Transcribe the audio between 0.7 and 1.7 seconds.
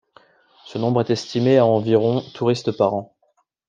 nombre est estimé à